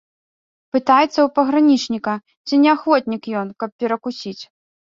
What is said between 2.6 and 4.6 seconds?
не ахвотнік ён, каб перакусіць.